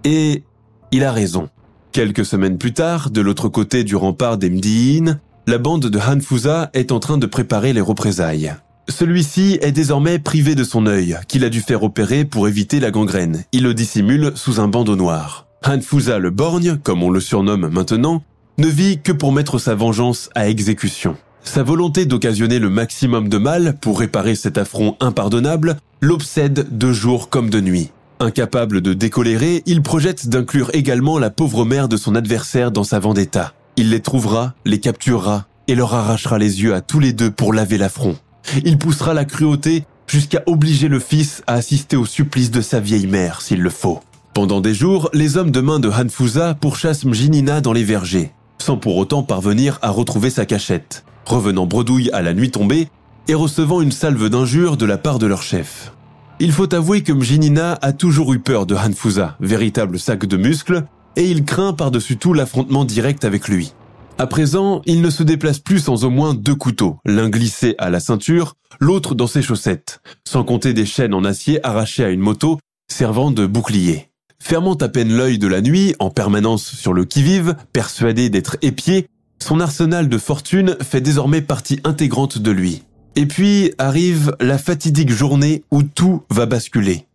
[0.06, 0.46] Et
[0.94, 1.50] il a raison.
[1.92, 6.70] Quelques semaines plus tard, de l'autre côté du rempart des Mdiin, la bande de Hanfusa
[6.74, 8.56] est en train de préparer les représailles.
[8.90, 12.92] Celui-ci est désormais privé de son œil, qu'il a dû faire opérer pour éviter la
[12.92, 13.44] gangrène.
[13.52, 15.48] Il le dissimule sous un bandeau noir.
[15.66, 18.24] Hanfusa le borgne, comme on le surnomme maintenant,
[18.58, 21.16] ne vit que pour mettre sa vengeance à exécution.
[21.44, 27.30] Sa volonté d'occasionner le maximum de mal pour réparer cet affront impardonnable l'obsède de jour
[27.30, 27.92] comme de nuit.
[28.20, 33.00] Incapable de décolérer, il projette d'inclure également la pauvre mère de son adversaire dans sa
[33.00, 33.54] vendetta.
[33.78, 37.54] Il les trouvera, les capturera et leur arrachera les yeux à tous les deux pour
[37.54, 38.16] laver l'affront.
[38.64, 43.08] Il poussera la cruauté jusqu'à obliger le fils à assister au supplice de sa vieille
[43.08, 44.02] mère s'il le faut.
[44.34, 48.78] Pendant des jours, les hommes de main de Hanfusa pourchassent Mjinina dans les vergers, sans
[48.78, 52.88] pour autant parvenir à retrouver sa cachette, revenant bredouille à la nuit tombée
[53.28, 55.94] et recevant une salve d'injures de la part de leur chef.
[56.40, 60.86] Il faut avouer que Mjinina a toujours eu peur de Hanfusa, véritable sac de muscles,
[61.16, 63.74] et il craint par-dessus tout l'affrontement direct avec lui.
[64.18, 67.90] À présent, il ne se déplace plus sans au moins deux couteaux, l'un glissé à
[67.90, 72.20] la ceinture, l'autre dans ses chaussettes, sans compter des chaînes en acier arrachées à une
[72.20, 74.10] moto servant de bouclier.
[74.40, 79.08] Fermant à peine l'œil de la nuit, en permanence sur le qui-vive, persuadé d'être épié,
[79.40, 82.84] son arsenal de fortune fait désormais partie intégrante de lui.
[83.16, 87.08] Et puis arrive la fatidique journée où tout va basculer.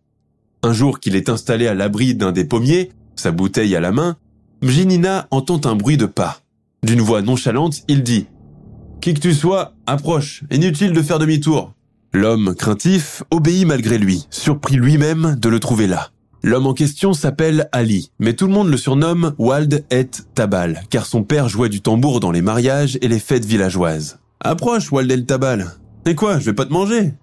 [0.63, 4.17] Un jour qu'il est installé à l'abri d'un des pommiers, sa bouteille à la main,
[4.61, 6.41] Mjinina entend un bruit de pas.
[6.83, 8.21] D'une voix nonchalante, il dit⁇
[9.01, 11.73] Qui que tu sois, approche, inutile de faire demi-tour!⁇
[12.17, 16.09] L'homme craintif obéit malgré lui, surpris lui-même de le trouver là.
[16.43, 21.05] L'homme en question s'appelle Ali, mais tout le monde le surnomme Wald et Tabal, car
[21.05, 24.19] son père jouait du tambour dans les mariages et les fêtes villageoises.
[24.39, 25.73] Approche, Wald el Tabal.
[26.05, 27.13] Et quoi, je vais pas te manger?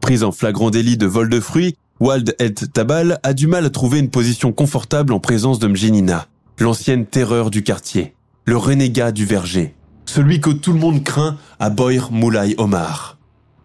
[0.00, 3.70] Prise en flagrant délit de vol de fruits, Wald El Tabal a du mal à
[3.70, 6.26] trouver une position confortable en présence de Mjinina,
[6.58, 9.74] l'ancienne terreur du quartier, le renégat du verger,
[10.06, 13.18] celui que tout le monde craint à Boir Moulay Omar.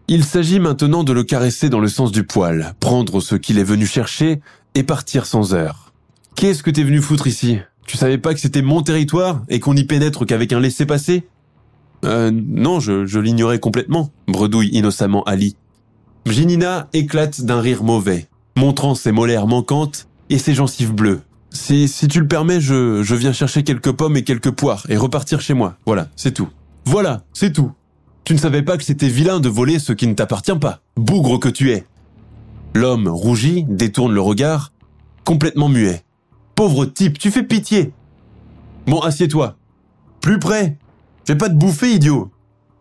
[0.08, 3.64] Il s'agit maintenant de le caresser dans le sens du poil, prendre ce qu'il est
[3.64, 4.40] venu chercher
[4.74, 5.92] et partir sans heure.
[6.36, 7.58] Qu'est-ce que t'es venu foutre ici?
[7.86, 11.26] Tu savais pas que c'était mon territoire et qu'on n'y pénètre qu'avec un laissez-passer?
[12.04, 15.56] Euh, non, je, l'ignorais complètement, bredouille innocemment Ali.
[16.26, 21.22] Mjinina éclate d'un rire mauvais, montrant ses molaires manquantes et ses gencives bleues.
[21.56, 25.40] Si, tu le permets, je, je viens chercher quelques pommes et quelques poires et repartir
[25.40, 25.76] chez moi.
[25.86, 26.48] Voilà, c'est tout.
[26.84, 27.72] Voilà, c'est tout.
[28.24, 30.80] Tu ne savais pas que c'était vilain de voler ce qui ne t'appartient pas.
[30.96, 31.86] Bougre que tu es.
[32.74, 34.72] L'homme rougit, détourne le regard,
[35.24, 36.04] complètement muet.
[36.54, 37.92] Pauvre type, tu fais pitié.
[38.86, 39.56] Bon, assieds-toi.
[40.20, 40.76] Plus près.
[41.24, 42.30] Fais pas de bouffer, idiot.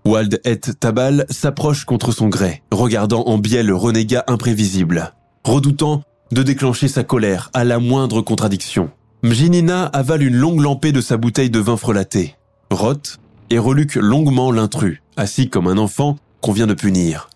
[0.05, 6.43] Wald et Tabal s'approche contre son gré, regardant en biais le renégat imprévisible, redoutant de
[6.43, 8.89] déclencher sa colère à la moindre contradiction.
[9.23, 12.35] Mjinina avale une longue lampée de sa bouteille de vin frelaté,
[12.69, 17.29] rote et reluque longuement l'intrus, assis comme un enfant qu'on vient de punir.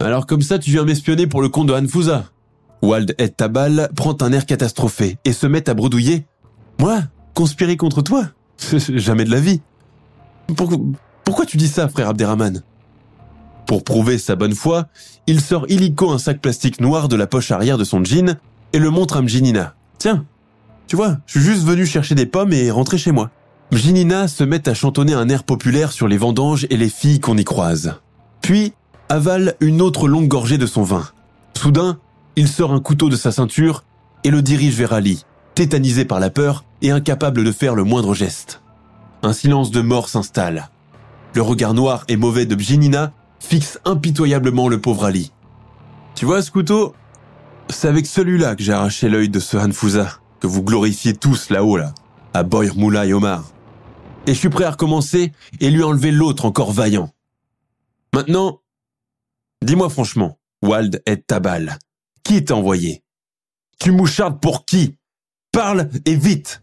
[0.00, 2.24] Alors comme ça, tu viens m'espionner pour le compte de Hanfusa
[2.82, 6.26] Wald et Tabal prend un air catastrophé et se met à bredouiller.
[6.78, 7.02] Moi
[7.34, 8.24] Conspirer contre toi?
[8.72, 9.60] Jamais de la vie.
[10.56, 10.76] Pourquoi,
[11.24, 12.64] pourquoi tu dis ça, frère Abderrahman?
[13.68, 14.86] Pour prouver sa bonne foi,
[15.26, 18.38] il sort illico un sac plastique noir de la poche arrière de son jean
[18.72, 19.74] et le montre à Mjinina.
[19.98, 20.24] Tiens,
[20.86, 23.30] tu vois, je suis juste venu chercher des pommes et rentrer chez moi.
[23.70, 27.36] Mjinina se met à chantonner un air populaire sur les vendanges et les filles qu'on
[27.36, 27.96] y croise.
[28.40, 28.72] Puis,
[29.10, 31.06] avale une autre longue gorgée de son vin.
[31.52, 31.98] Soudain,
[32.36, 33.84] il sort un couteau de sa ceinture
[34.24, 38.14] et le dirige vers Ali, tétanisé par la peur et incapable de faire le moindre
[38.14, 38.62] geste.
[39.22, 40.70] Un silence de mort s'installe.
[41.34, 45.32] Le regard noir et mauvais de Bjinina fixe impitoyablement le pauvre Ali.
[46.14, 46.94] Tu vois ce couteau
[47.70, 51.76] C'est avec celui-là que j'ai arraché l'œil de ce Hanfouza, que vous glorifiez tous là-haut,
[51.76, 51.94] là,
[52.34, 53.44] à Boyer Moulay Omar.
[54.26, 57.10] Et je suis prêt à recommencer et lui enlever l'autre encore vaillant.
[58.14, 58.60] Maintenant,
[59.62, 61.78] dis-moi franchement, Wald et Tabal,
[62.24, 63.02] qui t'a envoyé?
[63.78, 64.96] Tu mouchardes pour qui?
[65.52, 66.62] Parle et vite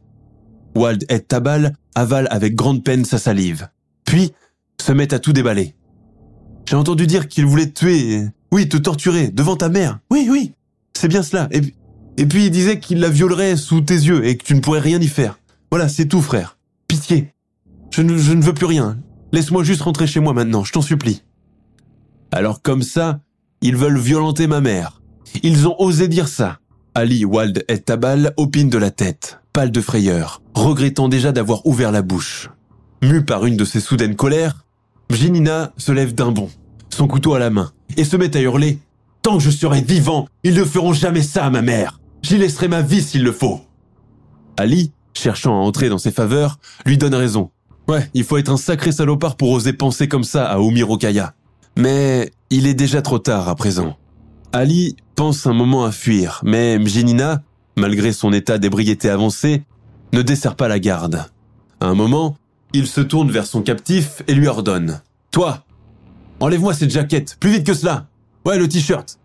[0.75, 3.69] Wald et Tabal avale avec grande peine sa salive,
[4.03, 4.33] puis
[4.79, 5.75] se met à tout déballer.
[6.67, 9.99] J'ai entendu dire qu'il voulait te tuer, oui, te torturer devant ta mère.
[10.09, 10.53] Oui, oui,
[10.93, 11.47] c'est bien cela.
[11.51, 14.79] Et, puis il disait qu'il la violerait sous tes yeux et que tu ne pourrais
[14.79, 15.37] rien y faire.
[15.71, 16.57] Voilà, c'est tout, frère.
[16.87, 17.33] Pitié.
[17.91, 18.97] Je ne, je ne veux plus rien.
[19.31, 21.23] Laisse-moi juste rentrer chez moi maintenant, je t'en supplie.
[22.31, 23.19] Alors comme ça,
[23.61, 25.01] ils veulent violenter ma mère.
[25.43, 26.59] Ils ont osé dire ça.
[26.93, 31.91] Ali, Wald et Tabal opinent de la tête, pâle de frayeur, regrettant déjà d'avoir ouvert
[31.91, 32.49] la bouche.
[33.01, 34.64] Mu par une de ces soudaines colères,
[35.09, 36.49] Mjinina se lève d'un bond,
[36.89, 38.79] son couteau à la main, et se met à hurler
[39.21, 42.67] «Tant que je serai vivant, ils ne feront jamais ça à ma mère J'y laisserai
[42.67, 43.61] ma vie s'il le faut!»
[44.57, 47.51] Ali, cherchant à entrer dans ses faveurs, lui donne raison.
[47.87, 51.33] Ouais, il faut être un sacré salopard pour oser penser comme ça à Omirokaya.
[51.77, 53.97] Mais il est déjà trop tard à présent.
[54.53, 57.43] Ali pense un moment à fuir, mais Mjinina,
[57.75, 59.63] malgré son état d'ébriété avancé,
[60.13, 61.25] ne dessert pas la garde.
[61.79, 62.37] À un moment,
[62.73, 65.01] il se tourne vers son captif et lui ordonne.
[65.31, 65.63] Toi,
[66.39, 68.07] enlève-moi cette jaquette, plus vite que cela.
[68.45, 69.19] Ouais, le t-shirt.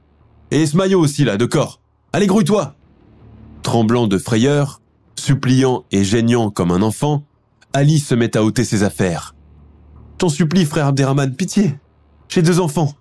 [0.50, 1.80] Et ce maillot aussi, là, de corps.
[2.12, 2.74] Allez, grouille-toi.
[3.62, 4.80] Tremblant de frayeur,
[5.16, 7.24] suppliant et geignant comme un enfant,
[7.72, 9.34] Ali se met à ôter ses affaires.
[10.18, 11.78] T'en supplie, frère Abderrahman, pitié.
[12.28, 12.94] J'ai deux enfants.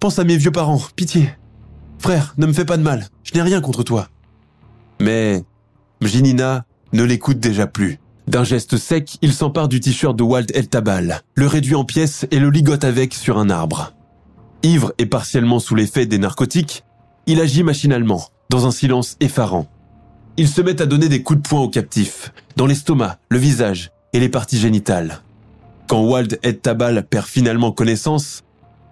[0.00, 1.30] Pense à mes vieux parents, pitié.
[1.98, 4.08] Frère, ne me fais pas de mal, je n'ai rien contre toi.
[5.00, 5.44] Mais
[6.00, 7.98] Mjinina ne l'écoute déjà plus.
[8.28, 12.26] D'un geste sec, il s'empare du t-shirt de Walt El Tabal, le réduit en pièces
[12.30, 13.92] et le ligote avec sur un arbre.
[14.62, 16.84] Ivre et partiellement sous l'effet des narcotiques,
[17.26, 19.66] il agit machinalement, dans un silence effarant.
[20.36, 23.90] Il se met à donner des coups de poing au captif, dans l'estomac, le visage
[24.12, 25.20] et les parties génitales.
[25.88, 28.44] Quand Wald El Tabal perd finalement connaissance,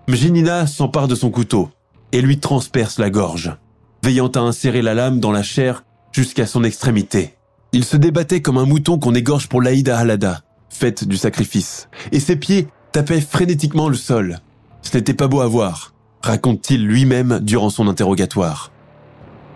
[0.09, 1.71] Mjinina s'empare de son couteau
[2.13, 3.57] et lui transperce la gorge,
[4.03, 7.37] veillant à insérer la lame dans la chair jusqu'à son extrémité.
[7.73, 12.19] Il se débattait comme un mouton qu'on égorge pour l'Aïda Halada, fête du sacrifice, et
[12.19, 14.41] ses pieds tapaient frénétiquement le sol.
[14.83, 18.73] Ce n'était pas beau à voir, raconte-t-il lui-même durant son interrogatoire.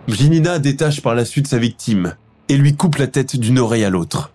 [0.07, 2.15] Mjinina détache par la suite sa victime
[2.47, 4.31] et lui coupe la tête d'une oreille à l'autre.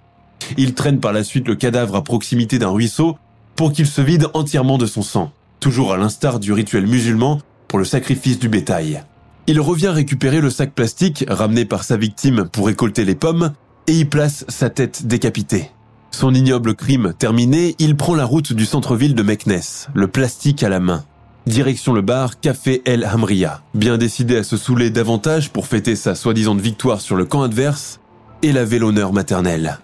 [0.58, 3.16] Il traîne par la suite le cadavre à proximité d'un ruisseau
[3.56, 7.78] pour qu'il se vide entièrement de son sang, toujours à l'instar du rituel musulman pour
[7.78, 9.02] le sacrifice du bétail.
[9.46, 13.52] Il revient récupérer le sac plastique ramené par sa victime pour récolter les pommes
[13.90, 15.68] et y place sa tête décapitée.
[16.12, 20.68] Son ignoble crime terminé, il prend la route du centre-ville de Meknès, le plastique à
[20.68, 21.04] la main.
[21.46, 26.14] direction le bar Café El Hamria, bien décidé à se saouler davantage pour fêter sa
[26.14, 27.98] soi-disant victoire sur le camp adverse
[28.42, 29.80] et laver l'honneur maternel.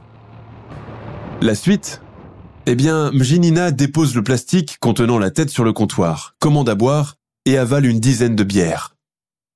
[1.42, 2.00] La suite?
[2.66, 7.16] Eh bien, Mjinina dépose le plastique contenant la tête sur le comptoir, commande à boire
[7.44, 8.94] et avale une dizaine de bières.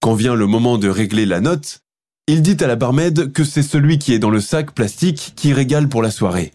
[0.00, 1.82] Quand vient le moment de régler la note,
[2.32, 5.52] il dit à la barmaid que c'est celui qui est dans le sac plastique qui
[5.52, 6.52] régale pour la soirée.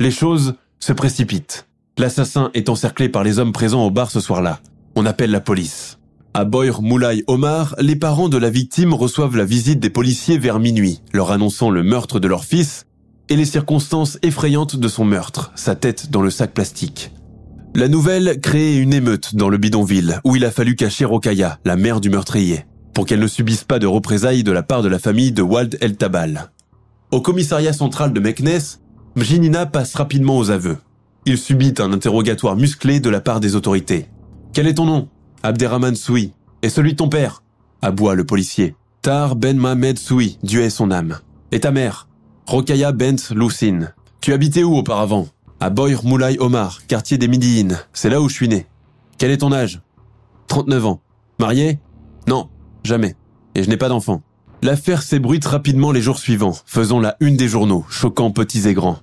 [0.00, 1.68] Les choses se précipitent.
[1.96, 4.58] L'assassin est encerclé par les hommes présents au bar ce soir-là.
[4.96, 6.00] On appelle la police.
[6.34, 10.58] À Boyr Moulay Omar, les parents de la victime reçoivent la visite des policiers vers
[10.58, 12.86] minuit, leur annonçant le meurtre de leur fils
[13.28, 17.12] et les circonstances effrayantes de son meurtre, sa tête dans le sac plastique.
[17.76, 21.76] La nouvelle crée une émeute dans le bidonville, où il a fallu cacher Rokaya, la
[21.76, 24.98] mère du meurtrier, pour qu'elle ne subisse pas de représailles de la part de la
[24.98, 26.50] famille de Wald El Tabal.
[27.10, 28.78] Au commissariat central de Meknes,
[29.16, 30.78] Mjinina passe rapidement aux aveux.
[31.26, 34.06] Il subit un interrogatoire musclé de la part des autorités.
[34.52, 35.08] Quel est ton nom?
[35.42, 36.32] Abderrahman Soui.
[36.62, 37.42] Et celui de ton père?
[37.80, 38.74] Aboie le policier.
[39.02, 41.18] Tar Ben Mohamed Soui, Dieu est son âme.
[41.50, 42.08] Et ta mère?
[42.46, 43.92] Rokaya Bent Loussine.
[44.20, 45.28] Tu habitais où auparavant?
[45.60, 47.78] À Boyr Moulay Omar, quartier des Midiines.
[47.92, 48.66] C'est là où je suis né.
[49.18, 49.80] Quel est ton âge?
[50.48, 51.00] 39 ans.
[51.38, 51.78] Marié?
[52.26, 52.48] Non,
[52.84, 53.16] jamais.
[53.54, 54.22] Et je n'ai pas d'enfant.
[54.62, 58.98] L'affaire s'ébruite rapidement les jours suivants, faisant la une des journaux, choquant petits et grands.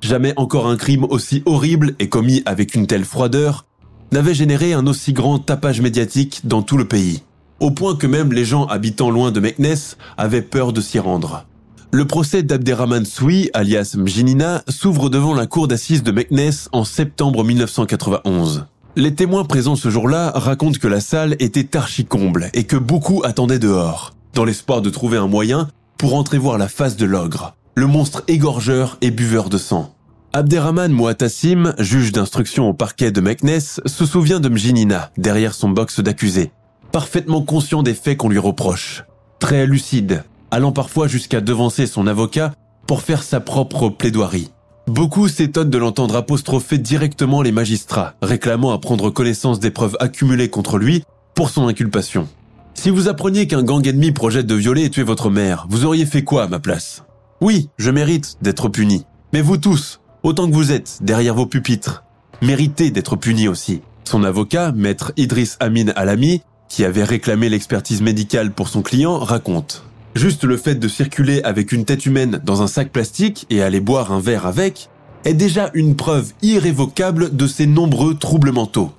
[0.00, 3.66] Jamais encore un crime aussi horrible et commis avec une telle froideur
[4.12, 7.22] n'avait généré un aussi grand tapage médiatique dans tout le pays,
[7.60, 11.46] au point que même les gens habitant loin de Meknes avaient peur de s'y rendre.
[11.90, 17.44] Le procès d'Abderrahman Soui, alias Mjinina, s'ouvre devant la cour d'assises de Meknes en septembre
[17.44, 18.66] 1991.
[18.98, 23.60] Les témoins présents ce jour-là racontent que la salle était archi-comble et que beaucoup attendaient
[23.60, 27.86] dehors, dans l'espoir de trouver un moyen pour entrer voir la face de l'ogre le
[27.86, 29.94] monstre égorgeur et buveur de sang.
[30.32, 36.00] Abderrahman Mouatassim, juge d'instruction au parquet de Meknes, se souvient de Mjinina, derrière son box
[36.00, 36.50] d'accusé,
[36.90, 39.04] parfaitement conscient des faits qu'on lui reproche,
[39.38, 42.52] très lucide, allant parfois jusqu'à devancer son avocat
[42.88, 44.50] pour faire sa propre plaidoirie.
[44.88, 50.48] Beaucoup s'étonnent de l'entendre apostropher directement les magistrats, réclamant à prendre connaissance des preuves accumulées
[50.48, 52.26] contre lui pour son inculpation.
[52.72, 56.06] Si vous appreniez qu'un gang ennemi projette de violer et tuer votre mère, vous auriez
[56.06, 57.04] fait quoi à ma place?
[57.42, 59.04] Oui, je mérite d'être puni.
[59.34, 62.04] Mais vous tous, autant que vous êtes derrière vos pupitres,
[62.40, 63.82] méritez d'être punis aussi.
[64.04, 69.84] Son avocat, maître Idriss Amin Alami, qui avait réclamé l'expertise médicale pour son client, raconte.
[70.18, 73.78] Juste le fait de circuler avec une tête humaine dans un sac plastique et aller
[73.78, 74.90] boire un verre avec
[75.24, 78.90] est déjà une preuve irrévocable de ses nombreux troubles mentaux.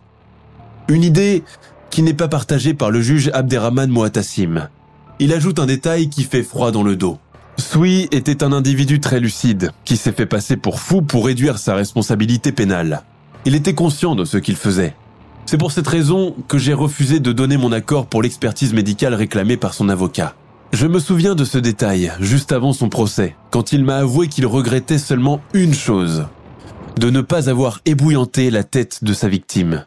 [0.87, 1.43] Une idée
[1.89, 4.69] qui n'est pas partagée par le juge Abderrahman Moatassim.
[5.19, 7.17] Il ajoute un détail qui fait froid dans le dos.
[7.57, 11.75] Sui était un individu très lucide, qui s'est fait passer pour fou pour réduire sa
[11.75, 13.03] responsabilité pénale.
[13.43, 14.95] Il était conscient de ce qu'il faisait.
[15.45, 19.57] C'est pour cette raison que j'ai refusé de donner mon accord pour l'expertise médicale réclamée
[19.57, 20.33] par son avocat.
[20.71, 24.45] Je me souviens de ce détail, juste avant son procès, quand il m'a avoué qu'il
[24.45, 26.27] regrettait seulement une chose,
[26.99, 29.85] de ne pas avoir ébouillanté la tête de sa victime.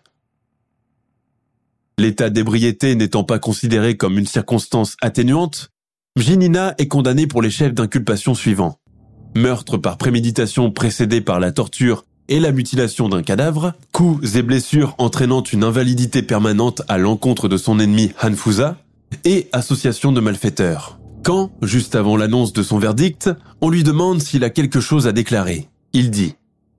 [1.99, 5.71] L'état d'ébriété n'étant pas considéré comme une circonstance atténuante,
[6.17, 8.79] Mjinina est condamné pour les chefs d'inculpation suivants.
[9.37, 14.97] Meurtre par préméditation précédé par la torture et la mutilation d'un cadavre, coups et blessures
[14.99, 18.79] entraînant une invalidité permanente à l'encontre de son ennemi Hanfusa,
[19.25, 20.99] et association de malfaiteurs.
[21.25, 25.13] Quand, juste avant l'annonce de son verdict, on lui demande s'il a quelque chose à
[25.13, 26.35] déclarer, il dit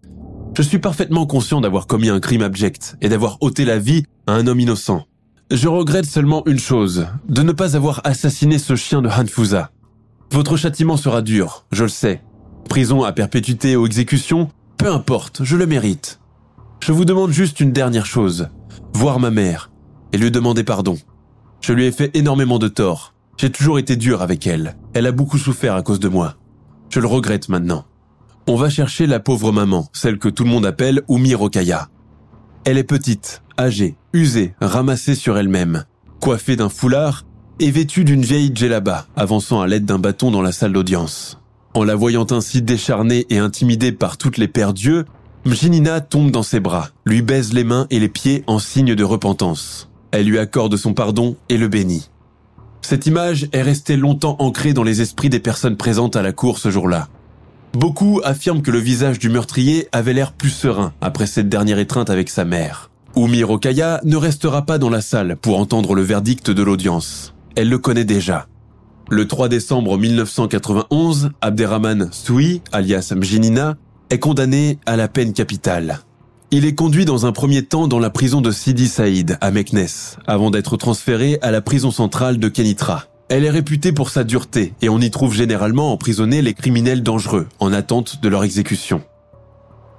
[0.56, 4.34] ⁇Je suis parfaitement conscient d'avoir commis un crime abject et d'avoir ôté la vie à
[4.34, 5.06] un homme innocent.
[5.52, 9.72] Je regrette seulement une chose, de ne pas avoir assassiné ce chien de Hanfusa.
[10.32, 12.22] Votre châtiment sera dur, je le sais.
[12.68, 16.20] Prison à perpétuité ou exécution, peu importe, je le mérite.
[16.80, 18.50] Je vous demande juste une dernière chose,
[18.94, 19.70] voir ma mère
[20.12, 20.98] et lui demander pardon.
[21.64, 23.14] Je lui ai fait énormément de tort.
[23.38, 24.76] J'ai toujours été dur avec elle.
[24.94, 26.36] Elle a beaucoup souffert à cause de moi.
[26.90, 27.86] Je le regrette maintenant.
[28.48, 31.88] On va chercher la pauvre maman, celle que tout le monde appelle Umi Rokaya.
[32.66, 35.86] Elle est petite, âgée, usée, ramassée sur elle-même,
[36.20, 37.24] coiffée d'un foulard
[37.62, 41.40] et vêtue d'une vieille djellaba, avançant à l'aide d'un bâton dans la salle d'audience.
[41.76, 45.06] En la voyant ainsi décharnée et intimidée par toutes les pères dieux,
[45.46, 49.04] Mjinina tombe dans ses bras, lui baise les mains et les pieds en signe de
[49.06, 49.90] repentance.
[50.14, 52.08] Elle lui accorde son pardon et le bénit.
[52.84, 56.60] Cette image est restée longtemps ancrée dans les esprits des personnes présentes à la cour
[56.60, 57.08] ce jour-là.
[57.74, 62.12] Beaucoup affirment que le visage du meurtrier avait l'air plus serein après cette dernière étreinte
[62.12, 62.92] avec sa mère.
[63.16, 67.34] Oumi Rokaya ne restera pas dans la salle pour entendre le verdict de l'audience.
[67.56, 68.46] Elle le connaît déjà.
[69.10, 73.78] Le 3 décembre 1991, Abderrahman Soui, alias Mjinina,
[74.12, 76.02] est condamné à la peine capitale.
[76.56, 79.88] Il est conduit dans un premier temps dans la prison de Sidi Saïd, à Meknes,
[80.28, 83.06] avant d'être transféré à la prison centrale de Kenitra.
[83.28, 87.48] Elle est réputée pour sa dureté et on y trouve généralement emprisonnés les criminels dangereux
[87.60, 89.02] en attente de leur exécution.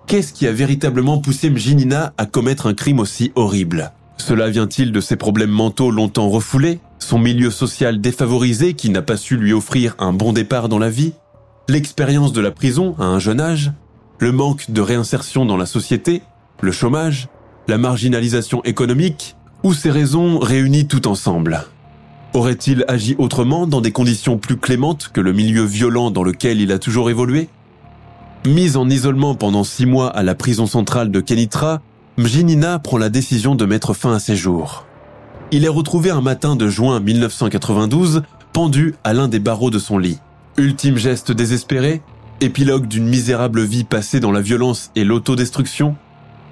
[0.06, 3.90] Qu'est-ce qui a véritablement poussé Mjinina à commettre un crime aussi horrible?
[4.16, 6.78] Cela vient-il de ses problèmes mentaux longtemps refoulés?
[7.00, 10.88] Son milieu social défavorisé qui n'a pas su lui offrir un bon départ dans la
[10.88, 11.14] vie?
[11.68, 13.72] L'expérience de la prison à un jeune âge?
[14.20, 16.22] Le manque de réinsertion dans la société?
[16.60, 17.28] Le chômage,
[17.68, 21.64] la marginalisation économique, ou ces raisons réunies tout ensemble?
[22.34, 26.72] Aurait-il agi autrement dans des conditions plus clémentes que le milieu violent dans lequel il
[26.72, 27.48] a toujours évolué?
[28.46, 31.80] Mise en isolement pendant six mois à la prison centrale de Kenitra,
[32.18, 34.84] Mjinina prend la décision de mettre fin à ses jours.
[35.50, 39.98] Il est retrouvé un matin de juin 1992, pendu à l'un des barreaux de son
[39.98, 40.18] lit.
[40.56, 42.02] Ultime geste désespéré,
[42.40, 45.96] épilogue d'une misérable vie passée dans la violence et l'autodestruction,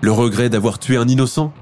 [0.03, 1.55] le regret d'avoir tué un innocent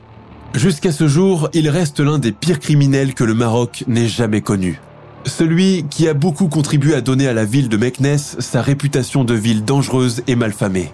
[0.55, 4.81] Jusqu'à ce jour, il reste l'un des pires criminels que le Maroc n'ait jamais connu.
[5.25, 9.35] Celui qui a beaucoup contribué à donner à la ville de Meknes sa réputation de
[9.35, 10.91] ville dangereuse et malfamée.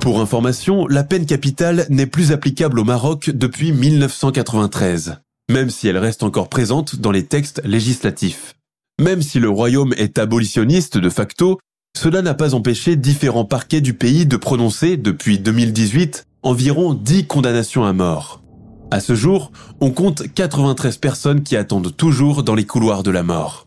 [0.00, 5.16] Pour information, la peine capitale n'est plus applicable au Maroc depuis 1993,
[5.50, 8.56] même si elle reste encore présente dans les textes législatifs.
[9.00, 11.58] Même si le royaume est abolitionniste de facto,
[11.96, 17.84] cela n'a pas empêché différents parquets du pays de prononcer, depuis 2018, environ 10 condamnations
[17.84, 18.42] à mort.
[18.90, 23.22] À ce jour, on compte 93 personnes qui attendent toujours dans les couloirs de la
[23.22, 23.66] mort.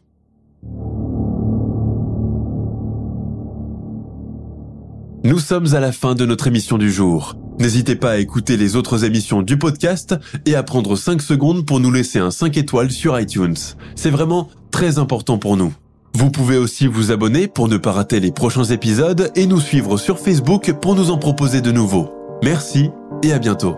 [5.24, 7.36] Nous sommes à la fin de notre émission du jour.
[7.60, 10.16] N'hésitez pas à écouter les autres émissions du podcast
[10.46, 13.56] et à prendre 5 secondes pour nous laisser un 5 étoiles sur iTunes.
[13.96, 15.74] C'est vraiment très important pour nous.
[16.16, 19.98] Vous pouvez aussi vous abonner pour ne pas rater les prochains épisodes et nous suivre
[19.98, 22.23] sur Facebook pour nous en proposer de nouveaux.
[22.44, 22.92] Merci
[23.24, 23.78] et à bientôt.